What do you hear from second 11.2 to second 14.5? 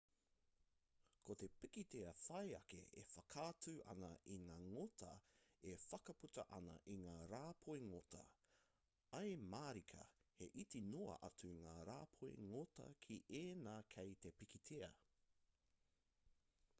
atu ngā rāpoi ngota ki ēnā kei te